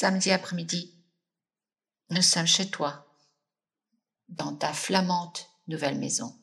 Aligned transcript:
Samedi 0.00 0.30
après-midi, 0.30 0.94
nous 2.10 2.22
sommes 2.22 2.46
chez 2.46 2.70
toi, 2.70 3.12
dans 4.28 4.54
ta 4.54 4.72
flamante 4.72 5.50
nouvelle 5.66 5.98
maison. 5.98 6.40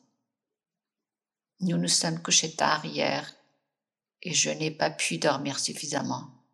Nous 1.60 1.78
nous 1.78 1.88
sommes 1.88 2.22
couchés 2.22 2.54
tard 2.54 2.84
hier 2.84 3.34
et 4.20 4.34
je 4.34 4.50
n'ai 4.50 4.70
pas 4.70 4.90
pu 4.90 5.16
dormir 5.16 5.58
suffisamment. 5.58 6.44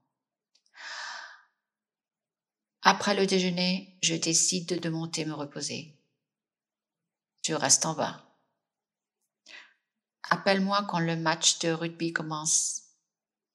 Après 2.82 3.16
le 3.16 3.26
déjeuner, 3.26 3.98
je 4.00 4.14
décide 4.14 4.78
de 4.78 4.88
monter 4.88 5.24
me 5.24 5.34
reposer. 5.34 5.98
Tu 7.42 7.56
restes 7.56 7.84
en 7.84 7.94
bas. 7.94 8.24
Appelle-moi 10.30 10.86
quand 10.88 11.00
le 11.00 11.16
match 11.16 11.58
de 11.58 11.72
rugby 11.72 12.12
commence. 12.12 12.82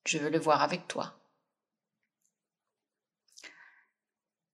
Je 0.05 0.17
veux 0.17 0.29
le 0.29 0.37
voir 0.37 0.63
avec 0.63 0.89
toi. 0.89 1.16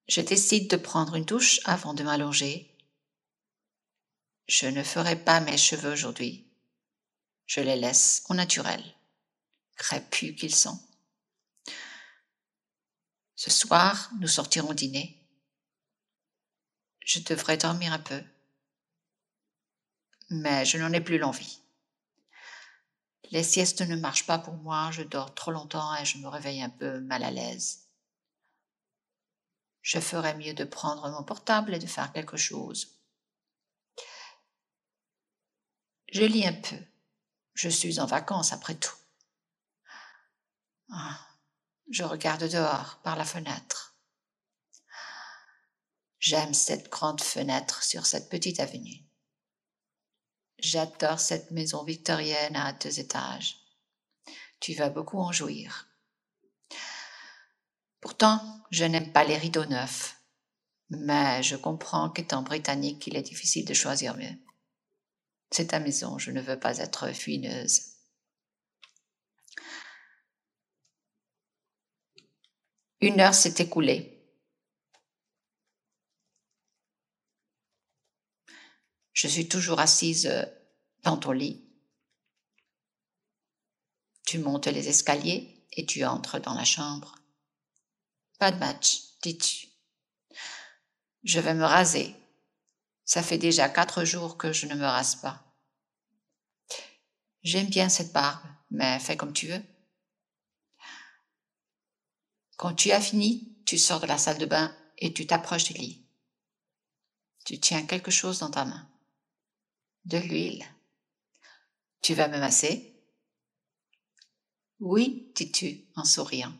Je 0.07 0.21
décide 0.21 0.69
de 0.69 0.75
prendre 0.75 1.15
une 1.15 1.25
douche 1.25 1.61
avant 1.65 1.93
de 1.93 2.03
m'allonger. 2.03 2.69
Je 4.47 4.67
ne 4.67 4.83
ferai 4.83 5.15
pas 5.15 5.39
mes 5.39 5.57
cheveux 5.57 5.93
aujourd'hui. 5.93 6.45
Je 7.45 7.61
les 7.61 7.75
laisse 7.75 8.23
au 8.29 8.33
naturel, 8.33 8.83
crépus 9.75 10.35
qu'ils 10.35 10.55
sont. 10.55 10.79
Ce 13.35 13.49
soir, 13.49 14.11
nous 14.19 14.27
sortirons 14.27 14.73
dîner. 14.73 15.19
Je 17.05 17.19
devrais 17.19 17.57
dormir 17.57 17.91
un 17.91 17.99
peu, 17.99 18.23
mais 20.29 20.65
je 20.65 20.77
n'en 20.77 20.93
ai 20.93 21.01
plus 21.01 21.17
l'envie. 21.17 21.59
Les 23.31 23.43
siestes 23.43 23.81
ne 23.81 23.95
marchent 23.95 24.25
pas 24.25 24.39
pour 24.39 24.53
moi, 24.55 24.91
je 24.91 25.01
dors 25.01 25.33
trop 25.33 25.51
longtemps 25.51 25.95
et 25.95 26.05
je 26.05 26.17
me 26.19 26.27
réveille 26.27 26.61
un 26.61 26.69
peu 26.69 26.99
mal 27.01 27.23
à 27.23 27.31
l'aise. 27.31 27.82
Je 29.83 29.99
ferais 29.99 30.35
mieux 30.35 30.53
de 30.53 30.63
prendre 30.63 31.11
mon 31.11 31.23
portable 31.23 31.75
et 31.75 31.79
de 31.79 31.85
faire 31.85 32.11
quelque 32.13 32.37
chose. 32.37 32.99
Je 36.11 36.23
lis 36.23 36.47
un 36.47 36.53
peu. 36.53 36.77
Je 37.53 37.69
suis 37.69 37.99
en 37.99 38.05
vacances 38.05 38.53
après 38.53 38.75
tout. 38.75 38.95
Ah, 40.89 41.19
je 41.91 42.03
regarde 42.03 42.49
dehors 42.49 43.01
par 43.03 43.17
la 43.17 43.25
fenêtre. 43.25 43.95
J'aime 46.19 46.53
cette 46.53 46.89
grande 46.89 47.21
fenêtre 47.21 47.83
sur 47.83 48.05
cette 48.05 48.29
petite 48.29 48.61
avenue. 48.61 49.03
J'adore 50.59 51.19
cette 51.19 51.51
maison 51.51 51.83
victorienne 51.83 52.55
à 52.55 52.71
deux 52.71 53.01
étages. 53.01 53.57
Tu 54.61 54.75
vas 54.75 54.89
beaucoup 54.89 55.19
en 55.19 55.33
jouir. 55.33 55.92
Pourtant, 58.03 58.41
je 58.69 58.83
n'aime 58.83 59.13
pas 59.13 59.23
les 59.23 59.37
rideaux 59.37 59.63
neufs, 59.63 60.17
mais 60.89 61.41
je 61.41 61.55
comprends 61.55 62.09
qu'étant 62.09 62.41
britannique, 62.41 63.07
il 63.07 63.15
est 63.15 63.21
difficile 63.21 63.63
de 63.63 63.73
choisir 63.73 64.17
mieux. 64.17 64.35
C'est 65.51 65.67
ta 65.67 65.79
maison, 65.79 66.17
je 66.17 66.31
ne 66.31 66.41
veux 66.41 66.59
pas 66.59 66.79
être 66.79 67.13
fuineuse. 67.13 67.93
Une 72.99 73.21
heure 73.21 73.33
s'est 73.33 73.63
écoulée. 73.63 74.21
Je 79.13 79.29
suis 79.29 79.47
toujours 79.47 79.79
assise 79.79 80.29
dans 81.03 81.15
ton 81.15 81.31
lit. 81.31 81.65
Tu 84.25 84.39
montes 84.39 84.67
les 84.67 84.89
escaliers 84.89 85.65
et 85.71 85.85
tu 85.85 86.03
entres 86.03 86.41
dans 86.41 86.53
la 86.53 86.65
chambre. 86.65 87.22
Pas 88.43 88.51
de 88.51 88.59
match, 88.59 89.03
dis-tu. 89.21 89.69
Je 91.23 91.39
vais 91.39 91.53
me 91.53 91.63
raser. 91.63 92.13
Ça 93.05 93.23
fait 93.23 93.37
déjà 93.37 93.69
quatre 93.69 94.03
jours 94.03 94.37
que 94.37 94.51
je 94.51 94.65
ne 94.65 94.75
me 94.75 94.83
rase 94.83 95.15
pas. 95.15 95.55
J'aime 97.41 97.69
bien 97.69 97.87
cette 97.87 98.11
barbe, 98.11 98.45
mais 98.69 98.99
fais 98.99 99.15
comme 99.15 99.31
tu 99.31 99.47
veux. 99.47 99.63
Quand 102.57 102.73
tu 102.73 102.91
as 102.91 102.99
fini, 102.99 103.63
tu 103.65 103.77
sors 103.77 104.01
de 104.01 104.07
la 104.07 104.17
salle 104.17 104.39
de 104.39 104.45
bain 104.45 104.75
et 104.97 105.13
tu 105.13 105.25
t'approches 105.25 105.71
du 105.71 105.73
lit. 105.75 106.05
Tu 107.45 107.61
tiens 107.61 107.85
quelque 107.85 108.11
chose 108.11 108.39
dans 108.39 108.51
ta 108.51 108.65
main. 108.65 108.91
De 110.03 110.17
l'huile. 110.17 110.65
Tu 112.01 112.13
vas 112.13 112.27
me 112.27 112.39
masser? 112.39 112.93
Oui, 114.81 115.31
dis-tu 115.33 115.85
en 115.95 116.03
souriant. 116.03 116.53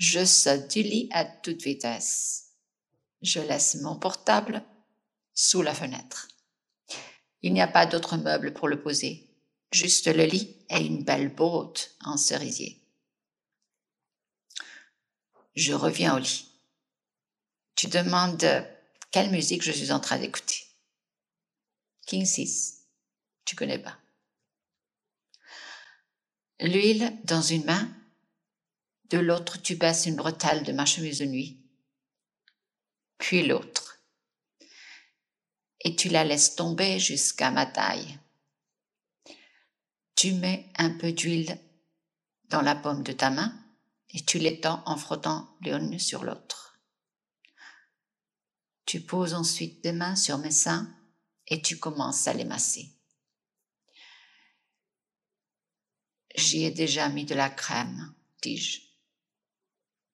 Je 0.00 0.24
saute 0.24 0.70
du 0.70 0.82
lit 0.82 1.08
à 1.12 1.26
toute 1.26 1.62
vitesse. 1.62 2.54
Je 3.20 3.38
laisse 3.38 3.74
mon 3.82 3.98
portable 3.98 4.64
sous 5.34 5.60
la 5.60 5.74
fenêtre. 5.74 6.26
Il 7.42 7.52
n'y 7.52 7.60
a 7.60 7.68
pas 7.68 7.84
d'autre 7.84 8.16
meuble 8.16 8.54
pour 8.54 8.66
le 8.68 8.80
poser, 8.80 9.28
juste 9.70 10.06
le 10.06 10.24
lit 10.24 10.56
et 10.70 10.78
une 10.78 11.04
belle 11.04 11.28
botte 11.28 11.96
en 12.02 12.16
cerisier. 12.16 12.82
Je 15.54 15.74
reviens 15.74 16.16
au 16.16 16.18
lit. 16.18 16.50
Tu 17.74 17.86
demandes 17.88 18.66
quelle 19.10 19.30
musique 19.30 19.62
je 19.62 19.72
suis 19.72 19.92
en 19.92 20.00
train 20.00 20.18
d'écouter. 20.18 20.64
King 22.06 22.24
6. 22.24 22.86
Tu 23.44 23.54
connais 23.54 23.78
pas. 23.78 23.98
L'huile 26.58 27.18
dans 27.24 27.42
une 27.42 27.66
main, 27.66 27.99
de 29.10 29.18
l'autre 29.18 29.60
tu 29.60 29.74
baisses 29.76 30.06
une 30.06 30.16
bretelle 30.16 30.62
de 30.62 30.72
ma 30.72 30.86
chemise 30.86 31.18
de 31.18 31.26
nuit, 31.26 31.60
puis 33.18 33.46
l'autre, 33.46 33.98
et 35.80 35.96
tu 35.96 36.08
la 36.08 36.24
laisses 36.24 36.54
tomber 36.54 36.98
jusqu'à 36.98 37.50
ma 37.50 37.66
taille. 37.66 38.18
Tu 40.14 40.32
mets 40.34 40.70
un 40.76 40.90
peu 40.90 41.12
d'huile 41.12 41.58
dans 42.50 42.62
la 42.62 42.74
paume 42.74 43.02
de 43.02 43.12
ta 43.12 43.30
main 43.30 43.52
et 44.10 44.20
tu 44.24 44.38
l'étends 44.38 44.82
en 44.86 44.96
frottant 44.96 45.56
l'une 45.60 45.98
sur 45.98 46.24
l'autre. 46.24 46.78
Tu 48.84 49.00
poses 49.00 49.34
ensuite 49.34 49.82
tes 49.82 49.92
mains 49.92 50.16
sur 50.16 50.38
mes 50.38 50.50
seins 50.50 50.94
et 51.46 51.62
tu 51.62 51.78
commences 51.78 52.26
à 52.28 52.34
les 52.34 52.44
masser. 52.44 52.90
J'y 56.36 56.64
ai 56.64 56.70
déjà 56.70 57.08
mis 57.08 57.24
de 57.24 57.34
la 57.34 57.50
crème, 57.50 58.14
dis-je. 58.42 58.89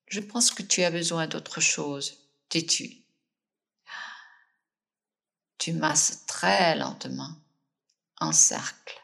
Je 0.06 0.20
pense 0.20 0.50
que 0.50 0.62
tu 0.62 0.82
as 0.84 0.90
besoin 0.90 1.26
d'autre 1.26 1.60
chose, 1.60 2.18
dis-tu. 2.50 3.02
Tu 5.58 5.72
masses 5.72 6.26
très 6.26 6.76
lentement, 6.76 7.34
en 8.20 8.30
cercle, 8.32 9.00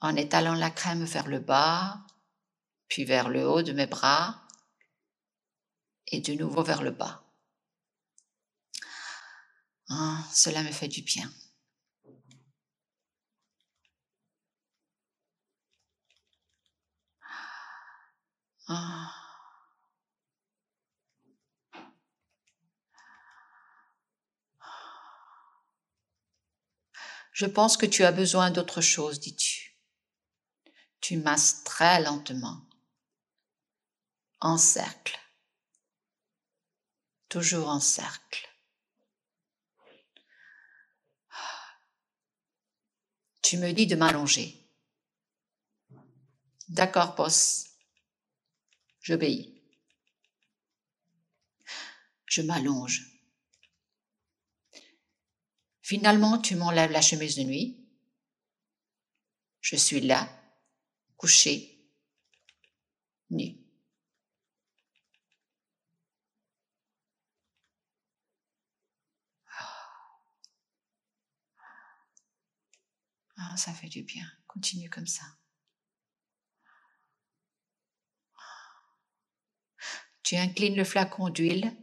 en 0.00 0.14
étalant 0.14 0.54
la 0.54 0.70
crème 0.70 1.04
vers 1.04 1.26
le 1.26 1.38
bas, 1.38 2.06
puis 2.88 3.04
vers 3.04 3.30
le 3.30 3.48
haut 3.48 3.62
de 3.62 3.72
mes 3.72 3.86
bras, 3.86 4.42
et 6.08 6.20
de 6.20 6.34
nouveau 6.34 6.62
vers 6.62 6.82
le 6.82 6.90
bas. 6.90 7.24
Ah, 9.88 10.22
cela 10.32 10.62
me 10.62 10.70
fait 10.70 10.88
du 10.88 11.02
bien. 11.02 11.30
Ah. 18.68 19.23
Je 27.34 27.46
pense 27.46 27.76
que 27.76 27.84
tu 27.84 28.04
as 28.04 28.12
besoin 28.12 28.52
d'autre 28.52 28.80
chose, 28.80 29.18
dis-tu. 29.18 29.76
Tu 31.00 31.16
masses 31.16 31.64
très 31.64 32.00
lentement, 32.00 32.64
en 34.40 34.56
cercle, 34.56 35.18
toujours 37.28 37.68
en 37.68 37.80
cercle. 37.80 38.48
Tu 43.42 43.58
me 43.58 43.72
dis 43.72 43.88
de 43.88 43.96
m'allonger. 43.96 44.56
D'accord, 46.68 47.16
boss. 47.16 47.66
J'obéis. 49.02 49.60
Je 52.26 52.42
m'allonge. 52.42 53.13
Finalement, 55.84 56.38
tu 56.38 56.56
m'enlèves 56.56 56.92
la 56.92 57.02
chemise 57.02 57.36
de 57.36 57.42
nuit. 57.42 57.78
Je 59.60 59.76
suis 59.76 60.00
là, 60.00 60.26
couché, 61.18 61.78
nu. 63.28 63.58
Ah, 73.36 73.54
ça 73.58 73.74
fait 73.74 73.88
du 73.88 74.04
bien. 74.04 74.24
Continue 74.46 74.88
comme 74.88 75.06
ça. 75.06 75.24
Tu 80.22 80.36
inclines 80.36 80.76
le 80.76 80.84
flacon 80.84 81.28
d'huile 81.28 81.76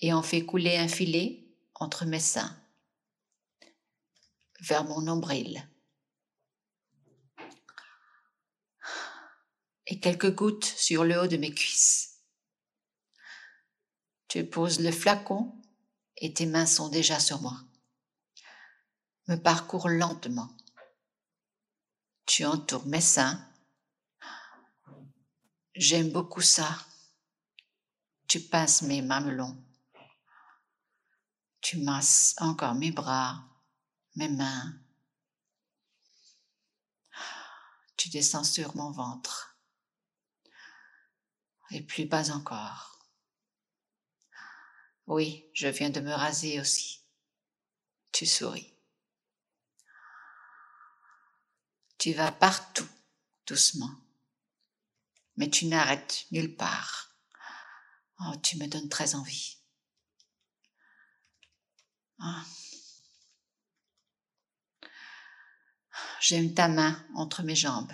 et 0.00 0.12
en 0.12 0.22
fais 0.24 0.44
couler 0.44 0.78
un 0.78 0.88
filet 0.88 1.46
entre 1.76 2.06
mes 2.06 2.18
seins, 2.18 2.60
vers 4.64 4.84
mon 4.84 5.00
nombril. 5.00 5.68
Et 9.86 10.00
quelques 10.00 10.34
gouttes 10.34 10.64
sur 10.64 11.04
le 11.04 11.20
haut 11.20 11.26
de 11.26 11.36
mes 11.36 11.52
cuisses. 11.52 12.22
Tu 14.28 14.44
poses 14.44 14.80
le 14.80 14.90
flacon 14.90 15.60
et 16.16 16.32
tes 16.32 16.46
mains 16.46 16.66
sont 16.66 16.88
déjà 16.88 17.20
sur 17.20 17.42
moi. 17.42 17.60
Me 19.28 19.36
parcours 19.36 19.88
lentement. 19.88 20.50
Tu 22.26 22.44
entoures 22.44 22.86
mes 22.86 23.02
seins. 23.02 23.46
J'aime 25.74 26.10
beaucoup 26.10 26.40
ça. 26.40 26.78
Tu 28.26 28.40
pinces 28.40 28.82
mes 28.82 29.02
mamelons. 29.02 29.62
Tu 31.60 31.78
masses 31.78 32.34
encore 32.38 32.74
mes 32.74 32.92
bras, 32.92 33.44
mes 34.16 34.28
mains. 34.28 34.78
Tu 37.96 38.08
descends 38.08 38.44
sur 38.44 38.76
mon 38.76 38.90
ventre. 38.90 39.58
Et 41.70 41.82
plus 41.82 42.06
bas 42.06 42.30
encore. 42.30 43.08
Oui, 45.06 45.48
je 45.52 45.68
viens 45.68 45.90
de 45.90 46.00
me 46.00 46.12
raser 46.12 46.60
aussi. 46.60 47.02
Tu 48.12 48.26
souris. 48.26 48.72
Tu 51.98 52.12
vas 52.12 52.32
partout, 52.32 52.88
doucement. 53.46 53.94
Mais 55.36 55.50
tu 55.50 55.66
n'arrêtes 55.66 56.26
nulle 56.30 56.54
part. 56.54 57.10
Oh, 58.20 58.36
tu 58.42 58.56
me 58.58 58.66
donnes 58.66 58.88
très 58.88 59.14
envie. 59.14 59.56
Ah. 62.20 62.44
J'aime 66.26 66.54
ta 66.54 66.68
main 66.68 67.06
entre 67.16 67.42
mes 67.42 67.54
jambes. 67.54 67.92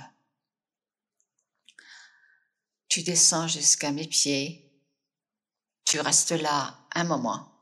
Tu 2.88 3.02
descends 3.02 3.48
jusqu'à 3.48 3.90
mes 3.90 4.06
pieds. 4.06 4.72
Tu 5.84 5.98
restes 5.98 6.30
là 6.30 6.78
un 6.94 7.02
moment. 7.02 7.52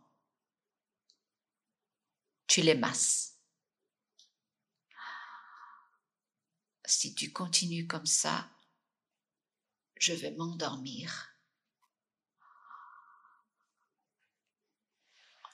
Tu 2.48 2.60
les 2.60 2.74
masses. 2.74 3.38
Si 6.84 7.14
tu 7.14 7.32
continues 7.32 7.86
comme 7.86 8.04
ça, 8.04 8.50
je 9.96 10.12
vais 10.12 10.32
m'endormir. 10.32 11.30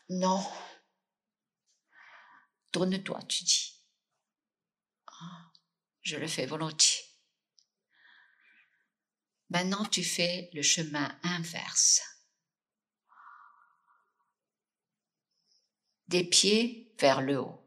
Non. 0.08 0.44
Tourne-toi, 2.72 3.22
tu 3.28 3.44
dis. 3.44 3.73
Je 6.04 6.16
le 6.16 6.28
fais 6.28 6.44
volontiers. 6.46 7.02
Maintenant, 9.48 9.84
tu 9.86 10.04
fais 10.04 10.50
le 10.52 10.62
chemin 10.62 11.18
inverse. 11.22 12.02
Des 16.08 16.24
pieds 16.24 16.94
vers 16.98 17.22
le 17.22 17.40
haut. 17.40 17.60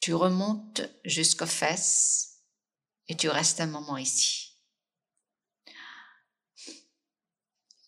Tu 0.00 0.12
remontes 0.12 0.82
jusqu'aux 1.04 1.46
fesses 1.46 2.42
et 3.08 3.16
tu 3.16 3.30
restes 3.30 3.60
un 3.60 3.66
moment 3.66 3.96
ici. 3.96 4.58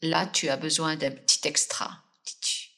Là, 0.03 0.27
tu 0.27 0.49
as 0.49 0.57
besoin 0.57 0.97
d'un 0.97 1.11
petit 1.11 1.47
extra, 1.47 2.03
dis-tu. 2.25 2.71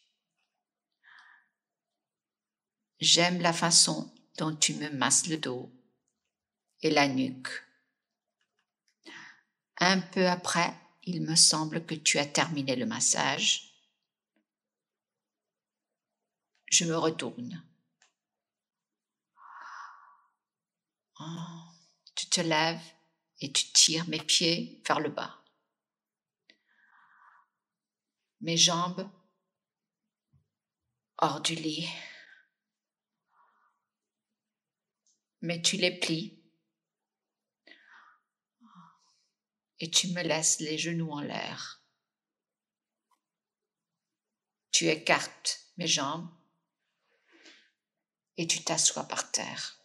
J'aime 2.98 3.40
la 3.40 3.52
façon 3.52 4.11
dont 4.38 4.54
tu 4.56 4.74
me 4.74 4.88
masses 4.90 5.26
le 5.26 5.36
dos 5.36 5.70
et 6.80 6.90
la 6.90 7.08
nuque. 7.08 7.48
Un 9.78 10.00
peu 10.00 10.26
après, 10.28 10.74
il 11.04 11.22
me 11.22 11.34
semble 11.34 11.84
que 11.84 11.94
tu 11.94 12.18
as 12.18 12.26
terminé 12.26 12.76
le 12.76 12.86
massage. 12.86 13.74
Je 16.66 16.84
me 16.84 16.96
retourne. 16.96 17.62
Oh, 21.20 21.24
tu 22.14 22.26
te 22.26 22.40
lèves 22.40 22.92
et 23.40 23.52
tu 23.52 23.72
tires 23.72 24.08
mes 24.08 24.22
pieds 24.22 24.82
vers 24.86 25.00
le 25.00 25.10
bas. 25.10 25.42
Mes 28.40 28.56
jambes 28.56 29.08
hors 31.18 31.40
du 31.40 31.54
lit. 31.54 31.88
Mais 35.42 35.60
tu 35.60 35.76
les 35.76 35.98
plies 35.98 36.42
et 39.80 39.90
tu 39.90 40.08
me 40.12 40.22
laisses 40.22 40.60
les 40.60 40.78
genoux 40.78 41.10
en 41.10 41.20
l'air. 41.20 41.82
Tu 44.70 44.86
écartes 44.86 45.66
mes 45.76 45.88
jambes 45.88 46.30
et 48.36 48.46
tu 48.46 48.62
t'assois 48.62 49.04
par 49.08 49.32
terre. 49.32 49.78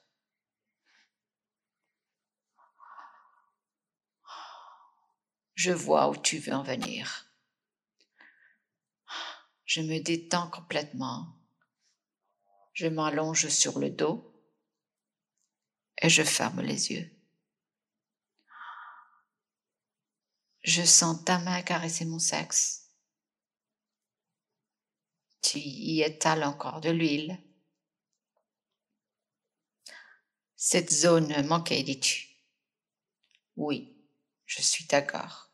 Je 5.56 5.71
vois 5.71 6.10
où 6.10 6.15
tu 6.15 6.38
veux 6.38 6.53
en 6.53 6.62
venir. 6.62 7.25
Je 9.65 9.81
me 9.81 10.00
détends 10.00 10.51
complètement. 10.51 11.36
Je 12.74 12.86
m'allonge 12.86 13.48
sur 13.48 13.80
le 13.80 13.89
dos 13.89 14.26
et 16.02 16.10
je 16.10 16.24
ferme 16.24 16.62
les 16.62 16.92
yeux. 16.92 17.10
Je 20.64 20.84
sens 20.84 21.24
ta 21.24 21.40
main 21.40 21.62
caresser 21.62 22.06
mon 22.06 22.20
sexe. 22.20 22.92
Tu 25.42 25.60
y 25.60 26.02
étales 26.02 26.44
encore 26.44 26.82
de 26.82 26.90
l'huile. 26.90 27.42
Cette 30.56 30.92
zone 30.92 31.46
manquait, 31.48 31.84
dis-tu? 31.84 32.28
Oui, 33.56 33.98
je 34.46 34.62
suis 34.62 34.86
d'accord. 34.86 35.52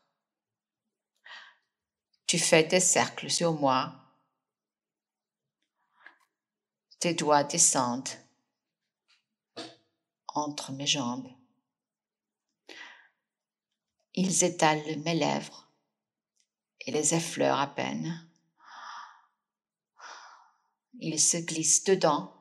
Tu 2.26 2.38
fais 2.38 2.64
des 2.64 2.80
cercles 2.80 3.30
sur 3.30 3.52
moi. 3.52 3.94
Tes 6.98 7.14
doigts 7.14 7.44
descendent 7.44 8.23
entre 10.34 10.72
mes 10.72 10.86
jambes. 10.86 11.32
Ils 14.14 14.44
étalent 14.44 14.98
mes 15.04 15.14
lèvres 15.14 15.68
et 16.80 16.92
les 16.92 17.14
effleurent 17.14 17.60
à 17.60 17.74
peine. 17.74 18.28
Ils 21.00 21.18
se 21.18 21.38
glissent 21.38 21.84
dedans, 21.84 22.32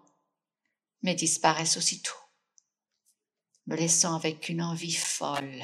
mais 1.01 1.15
disparaissent 1.15 1.77
aussitôt, 1.77 2.13
me 3.65 3.75
laissant 3.75 4.15
avec 4.15 4.49
une 4.49 4.61
envie 4.61 4.93
folle 4.93 5.63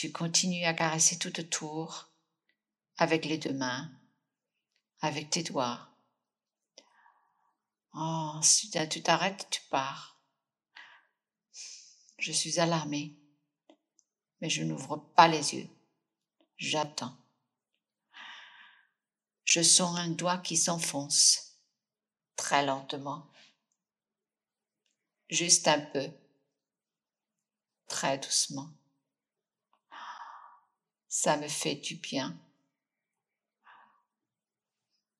Tu 0.00 0.12
continues 0.12 0.64
à 0.64 0.74
caresser 0.74 1.18
tout 1.18 1.40
autour 1.40 2.08
avec 2.98 3.24
les 3.24 3.36
deux 3.36 3.52
mains, 3.52 3.90
avec 5.00 5.28
tes 5.28 5.42
doigts. 5.42 5.87
Oh, 8.00 8.38
soudain 8.42 8.86
tu 8.86 9.02
t'arrêtes, 9.02 9.48
tu 9.50 9.60
pars. 9.70 10.20
Je 12.16 12.30
suis 12.30 12.60
alarmée, 12.60 13.16
mais 14.40 14.48
je 14.48 14.62
n'ouvre 14.62 14.98
pas 15.16 15.26
les 15.26 15.54
yeux. 15.54 15.68
J'attends. 16.56 17.16
Je 19.44 19.62
sens 19.62 19.98
un 19.98 20.10
doigt 20.10 20.38
qui 20.38 20.56
s'enfonce 20.56 21.58
très 22.36 22.64
lentement, 22.64 23.28
juste 25.28 25.66
un 25.66 25.80
peu, 25.80 26.08
très 27.88 28.18
doucement. 28.18 28.70
Ça 31.08 31.36
me 31.36 31.48
fait 31.48 31.74
du 31.74 31.96
bien. 31.96 32.38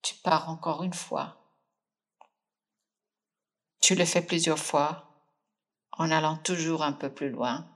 Tu 0.01 0.15
pars 0.15 0.49
encore 0.49 0.85
une 0.85 0.95
fois. 0.95 1.48
Tu 3.81 3.95
le 3.95 4.05
fais 4.05 4.23
plusieurs 4.23 4.59
fois 4.59 5.09
en 5.93 6.11
allant 6.11 6.37
toujours 6.37 6.83
un 6.83 6.93
peu 6.93 7.13
plus 7.13 7.31
loin. 7.31 7.69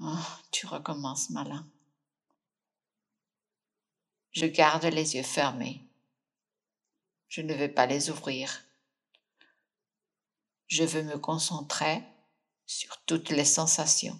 Oh, 0.00 0.18
tu 0.50 0.66
recommences 0.66 1.30
malin. 1.30 1.66
Je 4.30 4.46
garde 4.46 4.84
les 4.84 5.16
yeux 5.16 5.22
fermés. 5.22 5.86
Je 7.28 7.40
ne 7.40 7.54
veux 7.54 7.72
pas 7.72 7.86
les 7.86 8.10
ouvrir. 8.10 8.64
Je 10.66 10.84
veux 10.84 11.02
me 11.02 11.18
concentrer 11.18 12.02
sur 12.66 13.00
toutes 13.04 13.30
les 13.30 13.44
sensations. 13.44 14.18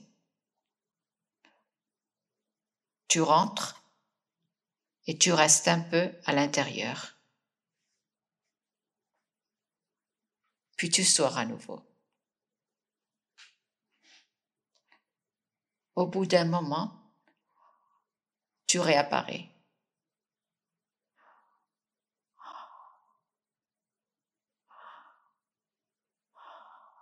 Tu 3.09 3.21
rentres 3.21 3.83
et 5.07 5.19
tu 5.19 5.33
restes 5.33 5.69
un 5.69 5.81
peu 5.81 6.13
à 6.25 6.33
l'intérieur. 6.33 7.14
Tu 10.91 11.03
sors 11.03 11.39
à 11.39 11.45
nouveau. 11.45 11.81
Au 15.97 16.07
bout 16.07 16.27
d'un 16.27 16.45
moment, 16.45 17.13
tu 18.67 18.79
réapparais. 18.79 19.49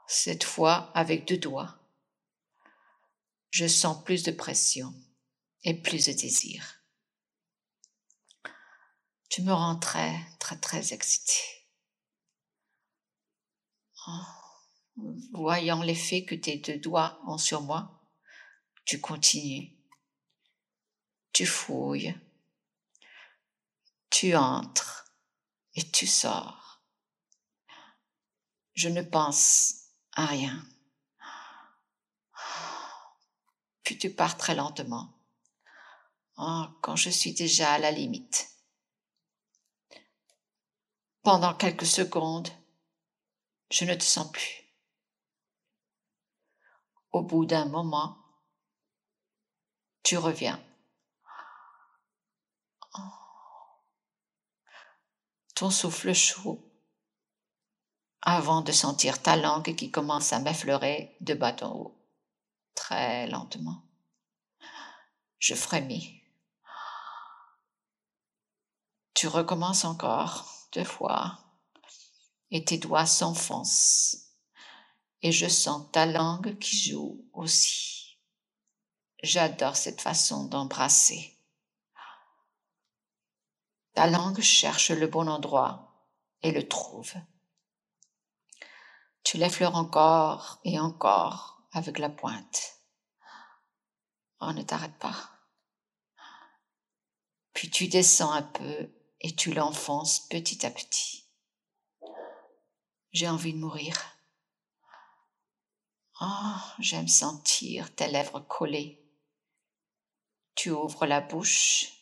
Cette 0.06 0.44
fois 0.44 0.90
avec 0.94 1.26
deux 1.26 1.38
doigts. 1.38 1.78
Je 3.50 3.66
sens 3.66 4.02
plus 4.04 4.22
de 4.22 4.30
pression 4.30 4.94
et 5.64 5.74
plus 5.74 6.06
de 6.06 6.12
désir. 6.12 6.82
Tu 9.28 9.42
me 9.42 9.52
rends 9.52 9.78
très, 9.78 10.14
très, 10.38 10.56
très 10.56 10.94
excitée. 10.94 11.61
Voyant 15.32 15.82
l'effet 15.82 16.24
que 16.24 16.34
tes 16.34 16.58
deux 16.58 16.78
doigts 16.78 17.20
ont 17.26 17.38
sur 17.38 17.62
moi, 17.62 18.02
tu 18.84 19.00
continues. 19.00 19.76
Tu 21.32 21.46
fouilles. 21.46 22.14
Tu 24.10 24.36
entres 24.36 25.14
et 25.74 25.90
tu 25.90 26.06
sors. 26.06 26.82
Je 28.74 28.88
ne 28.88 29.02
pense 29.02 29.74
à 30.12 30.26
rien. 30.26 30.66
Puis 33.82 33.98
tu 33.98 34.10
pars 34.10 34.36
très 34.36 34.54
lentement. 34.54 35.18
Oh, 36.36 36.64
quand 36.80 36.96
je 36.96 37.10
suis 37.10 37.32
déjà 37.32 37.72
à 37.72 37.78
la 37.78 37.90
limite. 37.90 38.50
Pendant 41.22 41.54
quelques 41.54 41.86
secondes, 41.86 42.48
je 43.72 43.86
ne 43.86 43.94
te 43.94 44.04
sens 44.04 44.30
plus. 44.30 44.62
Au 47.10 47.22
bout 47.22 47.46
d'un 47.46 47.64
moment, 47.64 48.18
tu 50.02 50.18
reviens. 50.18 50.62
Ton 55.54 55.70
souffle 55.70 56.12
chaud 56.12 56.60
avant 58.20 58.60
de 58.60 58.72
sentir 58.72 59.22
ta 59.22 59.36
langue 59.36 59.74
qui 59.74 59.90
commence 59.90 60.32
à 60.32 60.38
m'effleurer 60.38 61.16
de 61.20 61.34
bas 61.34 61.56
en 61.62 61.72
haut, 61.72 62.08
très 62.74 63.26
lentement. 63.28 63.82
Je 65.38 65.54
frémis. 65.54 66.22
Tu 69.14 69.28
recommences 69.28 69.84
encore 69.84 70.68
deux 70.72 70.84
fois 70.84 71.38
et 72.52 72.64
tes 72.64 72.78
doigts 72.78 73.06
s'enfoncent 73.06 74.28
et 75.22 75.32
je 75.32 75.48
sens 75.48 75.90
ta 75.90 76.04
langue 76.06 76.58
qui 76.58 76.76
joue 76.76 77.24
aussi. 77.32 78.18
J'adore 79.22 79.76
cette 79.76 80.00
façon 80.00 80.44
d'embrasser. 80.44 81.38
Ta 83.94 84.06
langue 84.06 84.40
cherche 84.40 84.90
le 84.90 85.06
bon 85.06 85.28
endroit 85.28 86.06
et 86.42 86.52
le 86.52 86.66
trouve. 86.68 87.14
Tu 89.24 89.38
l'effleures 89.38 89.76
encore 89.76 90.60
et 90.64 90.78
encore 90.78 91.62
avec 91.72 91.98
la 91.98 92.10
pointe. 92.10 92.74
Oh, 94.40 94.52
ne 94.52 94.62
t'arrête 94.62 94.98
pas. 94.98 95.30
Puis 97.54 97.70
tu 97.70 97.86
descends 97.86 98.32
un 98.32 98.42
peu 98.42 98.90
et 99.20 99.34
tu 99.36 99.54
l'enfonces 99.54 100.26
petit 100.28 100.66
à 100.66 100.70
petit. 100.70 101.21
J'ai 103.12 103.28
envie 103.28 103.52
de 103.52 103.58
mourir. 103.58 103.94
Oh, 106.20 106.56
j'aime 106.78 107.08
sentir 107.08 107.94
tes 107.94 108.08
lèvres 108.08 108.40
collées. 108.40 108.98
Tu 110.54 110.70
ouvres 110.70 111.06
la 111.06 111.20
bouche 111.20 111.92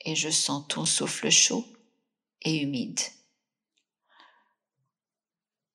et 0.00 0.14
je 0.14 0.30
sens 0.30 0.66
ton 0.68 0.84
souffle 0.84 1.30
chaud 1.30 1.64
et 2.42 2.60
humide. 2.62 3.00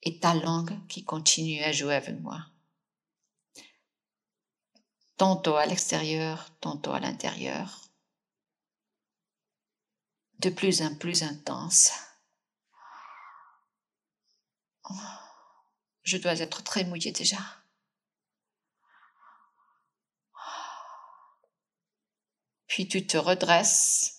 Et 0.03 0.19
ta 0.19 0.33
langue 0.33 0.77
qui 0.87 1.03
continue 1.03 1.61
à 1.61 1.71
jouer 1.71 1.95
avec 1.95 2.19
moi. 2.19 2.45
Tantôt 5.17 5.55
à 5.55 5.65
l'extérieur, 5.65 6.49
tantôt 6.61 6.91
à 6.91 6.99
l'intérieur 6.99 7.89
de 10.39 10.49
plus 10.49 10.81
en 10.81 10.95
plus 10.95 11.23
intense. 11.23 11.91
Je 16.03 16.17
dois 16.17 16.39
être 16.39 16.63
très 16.63 16.83
mouillée 16.83 17.11
déjà. 17.11 17.37
Puis 22.67 22.87
tu 22.87 23.05
te 23.05 23.17
redresses. 23.17 24.15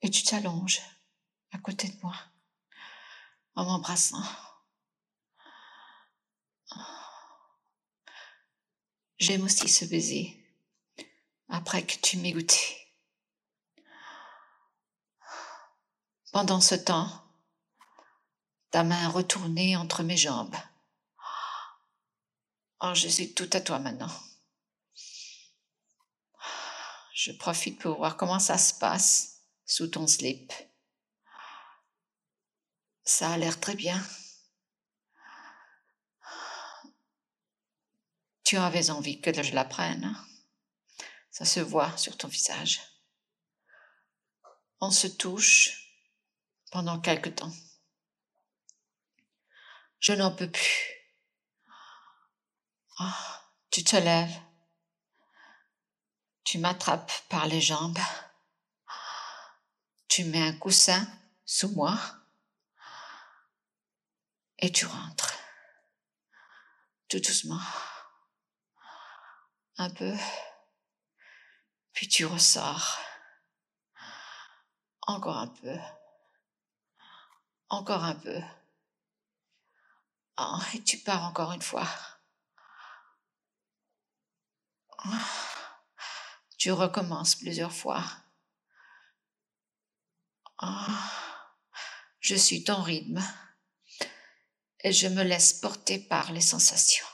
Et 0.00 0.10
tu 0.10 0.22
t'allonges 0.24 0.80
à 1.52 1.58
côté 1.58 1.88
de 1.88 1.96
moi, 2.02 2.14
en 3.54 3.64
m'embrassant. 3.64 4.22
J'aime 9.28 9.44
aussi 9.44 9.68
ce 9.68 9.84
baiser, 9.84 10.42
après 11.50 11.84
que 11.84 11.96
tu 12.00 12.16
m'aies 12.16 12.32
goûté. 12.32 12.56
Pendant 16.32 16.62
ce 16.62 16.74
temps, 16.74 17.10
ta 18.70 18.84
main 18.84 19.06
retournée 19.10 19.76
entre 19.76 20.02
mes 20.02 20.16
jambes. 20.16 20.56
Oh, 22.80 22.94
je 22.94 23.06
suis 23.06 23.34
tout 23.34 23.50
à 23.52 23.60
toi 23.60 23.78
maintenant. 23.78 24.10
Je 27.12 27.32
profite 27.32 27.78
pour 27.82 27.98
voir 27.98 28.16
comment 28.16 28.38
ça 28.40 28.56
se 28.56 28.72
passe 28.72 29.42
sous 29.66 29.88
ton 29.88 30.06
slip. 30.06 30.54
Ça 33.04 33.32
a 33.32 33.36
l'air 33.36 33.60
très 33.60 33.74
bien. 33.74 34.02
Tu 38.48 38.56
avais 38.56 38.88
envie 38.88 39.20
que 39.20 39.42
je 39.42 39.52
la 39.52 39.66
prenne. 39.66 40.04
Hein? 40.04 40.26
Ça 41.30 41.44
se 41.44 41.60
voit 41.60 41.94
sur 41.98 42.16
ton 42.16 42.28
visage. 42.28 42.80
On 44.80 44.90
se 44.90 45.06
touche 45.06 45.92
pendant 46.70 46.98
quelque 46.98 47.28
temps. 47.28 47.52
Je 50.00 50.14
n'en 50.14 50.34
peux 50.34 50.50
plus. 50.50 50.80
Oh, 53.00 53.04
tu 53.70 53.84
te 53.84 53.96
lèves. 53.96 54.40
Tu 56.42 56.56
m'attrapes 56.56 57.12
par 57.28 57.48
les 57.48 57.60
jambes. 57.60 58.00
Tu 60.08 60.24
mets 60.24 60.48
un 60.48 60.56
coussin 60.56 61.06
sous 61.44 61.68
moi 61.72 61.98
et 64.58 64.72
tu 64.72 64.86
rentres. 64.86 65.36
Tout 67.10 67.20
doucement. 67.20 67.60
Un 69.78 69.90
peu. 69.90 70.14
Puis 71.92 72.08
tu 72.08 72.26
ressors. 72.26 72.98
Encore 75.02 75.38
un 75.38 75.46
peu. 75.46 75.78
Encore 77.68 78.04
un 78.04 78.16
peu. 78.16 78.40
Oh, 80.36 80.58
et 80.74 80.82
tu 80.82 80.98
pars 80.98 81.24
encore 81.24 81.52
une 81.52 81.62
fois. 81.62 81.86
Tu 86.58 86.72
recommences 86.72 87.36
plusieurs 87.36 87.72
fois. 87.72 88.02
Je 92.18 92.34
suis 92.34 92.64
ton 92.64 92.82
rythme 92.82 93.22
et 94.80 94.92
je 94.92 95.06
me 95.06 95.22
laisse 95.22 95.52
porter 95.52 96.00
par 96.00 96.32
les 96.32 96.40
sensations. 96.40 97.06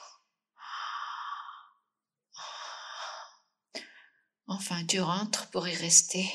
Enfin, 4.46 4.84
tu 4.84 5.00
rentres 5.00 5.50
pour 5.50 5.66
y 5.66 5.74
rester. 5.74 6.30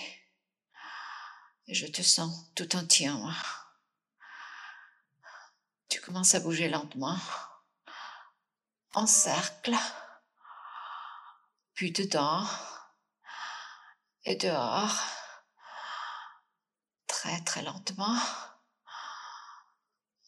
Je 1.67 1.85
te 1.85 2.01
sens 2.01 2.51
tout 2.55 2.75
entier 2.75 3.09
en 3.09 3.19
moi. 3.19 3.35
Tu 5.89 6.01
commences 6.01 6.33
à 6.33 6.39
bouger 6.39 6.69
lentement, 6.69 7.17
en 8.93 9.05
cercle. 9.05 9.75
puis 11.75 11.91
dedans 11.91 12.47
et 14.25 14.35
dehors, 14.35 14.99
très 17.07 17.39
très 17.43 17.61
lentement. 17.61 18.19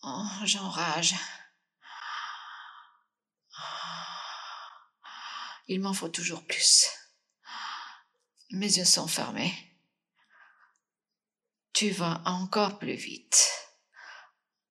Oh, 0.04 0.28
J'enrage. 0.44 1.16
Il 5.68 5.82
m'en 5.82 5.94
faut 5.94 6.10
toujours 6.10 6.46
plus. 6.46 7.01
Mes 8.52 8.78
yeux 8.78 8.86
sont 8.86 9.08
fermés. 9.08 9.54
Tu 11.74 11.90
vas 11.92 12.22
encore 12.26 12.80
plus 12.80 12.96
vite, 12.96 13.50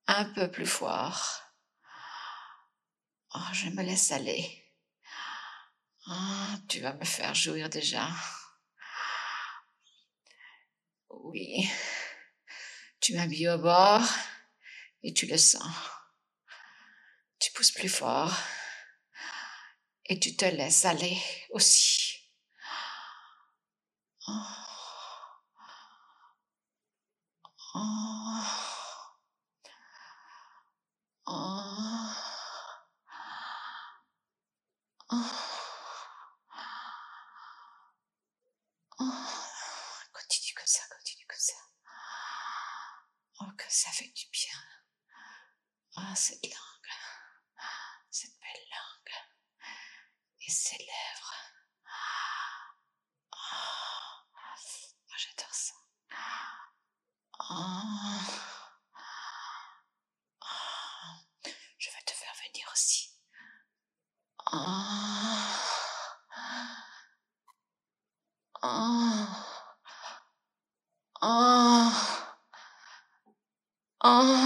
un 0.06 0.26
peu 0.26 0.50
plus 0.50 0.66
fort. 0.66 1.42
Oh, 3.34 3.52
je 3.52 3.70
me 3.70 3.82
laisse 3.82 4.12
aller. 4.12 4.66
Oh, 6.08 6.56
tu 6.68 6.80
vas 6.80 6.92
me 6.94 7.04
faire 7.04 7.34
jouir 7.34 7.70
déjà. 7.70 8.08
Oui, 11.08 11.68
tu 13.00 13.14
mis 13.14 13.48
au 13.48 13.58
bord 13.58 14.02
et 15.02 15.14
tu 15.14 15.26
le 15.26 15.38
sens. 15.38 15.74
Tu 17.38 17.50
pousses 17.52 17.72
plus 17.72 17.88
fort 17.88 18.36
et 20.04 20.20
tu 20.20 20.36
te 20.36 20.44
laisses 20.44 20.84
aller 20.84 21.16
aussi. 21.50 21.99
Continue 40.12 40.54
comme 40.54 40.66
ça, 40.66 40.82
continue 40.90 41.26
comme 41.26 41.38
ça. 41.38 41.54
Oh, 43.40 43.46
que 43.56 43.64
ça 43.68 43.90
fait 43.90 44.08
du 44.08 44.26
bien. 44.30 44.58
Ah, 45.96 46.14
cette 46.14 46.44
langue, 46.44 46.92
cette 48.10 48.38
belle 48.38 48.64
langue, 48.70 49.14
et 50.46 50.50
ses 50.50 50.76
lèvres. 50.78 51.34
Oh, 53.32 54.18
j'adore 55.16 55.54
ça. 55.54 55.74
Oh. 57.38 58.20
Je 61.78 61.90
vais 61.90 62.02
te 62.04 62.12
faire 62.12 62.34
venir 62.34 62.70
aussi. 62.72 63.10
Oh. 64.52 64.56
Oh. 68.62 69.26
Oh. 71.22 72.26
Oh. 74.02 74.39